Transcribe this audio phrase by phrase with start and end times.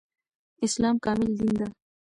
[0.65, 1.67] اسلام کامل دين ده